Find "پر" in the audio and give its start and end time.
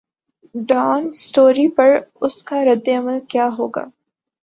1.75-1.89